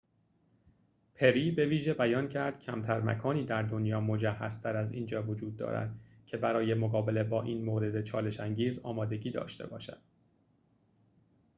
[1.15, 5.91] پری بویژه بیان کرد کمتر مکانی در دنیا مجهزتر از اینجا وجود دارد
[6.25, 10.01] که برای مقابله با این مورد چالش‌انگیز آمادگی داشته باشد